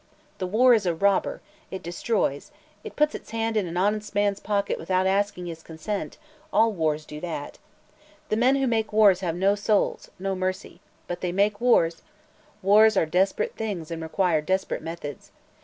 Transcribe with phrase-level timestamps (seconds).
[0.39, 2.49] The war is a robber; it destroys;
[2.83, 6.17] it puts its hand in an honest man's pocket without asking his consent;
[6.51, 7.59] all wars do that.
[8.29, 10.81] The men who make wars have no souls no mercy.
[11.07, 12.01] But they make wars.
[12.63, 15.29] Wars are desperate things and require desperate methods.